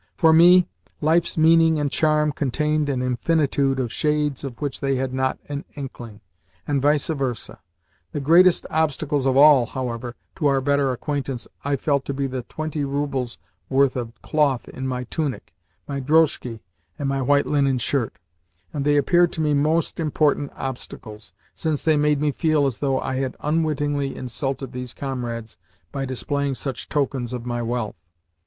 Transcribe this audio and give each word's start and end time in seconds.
For 0.15 0.33
me, 0.33 0.67
life's 0.99 1.37
meaning 1.37 1.77
and 1.79 1.91
charm 1.91 2.31
contained 2.31 2.89
an 2.89 3.03
infinitude 3.03 3.79
of 3.79 3.93
shades 3.93 4.43
of 4.43 4.59
which 4.59 4.79
they 4.79 4.95
had 4.95 5.13
not 5.13 5.37
an 5.47 5.63
inkling, 5.75 6.21
and 6.67 6.81
vice 6.81 7.05
versa. 7.09 7.59
The 8.11 8.19
greatest 8.19 8.65
obstacles 8.71 9.27
of 9.27 9.37
all, 9.37 9.67
however, 9.67 10.15
to 10.37 10.47
our 10.47 10.59
better 10.59 10.91
acquaintance 10.91 11.47
I 11.63 11.75
felt 11.75 12.03
to 12.05 12.15
be 12.15 12.25
the 12.25 12.41
twenty 12.41 12.83
roubles' 12.83 13.37
worth 13.69 13.95
of 13.95 14.19
cloth 14.23 14.67
in 14.67 14.87
my 14.87 15.03
tunic, 15.03 15.53
my 15.87 15.99
drozhki, 15.99 16.61
and 16.97 17.07
my 17.07 17.21
white 17.21 17.45
linen 17.45 17.77
shirt; 17.77 18.13
and 18.73 18.83
they 18.85 18.97
appeared 18.97 19.31
to 19.33 19.41
me 19.41 19.53
most 19.53 19.99
important 19.99 20.51
obstacles, 20.55 21.31
since 21.53 21.83
they 21.83 21.95
made 21.95 22.19
me 22.19 22.31
feel 22.31 22.65
as 22.65 22.79
though 22.79 22.99
I 22.99 23.17
had 23.17 23.35
unwittingly 23.39 24.15
insulted 24.15 24.71
these 24.71 24.95
comrades 24.95 25.57
by 25.91 26.05
displaying 26.05 26.55
such 26.55 26.89
tokens 26.89 27.33
of 27.33 27.45
my 27.45 27.61
wealth. 27.61 27.99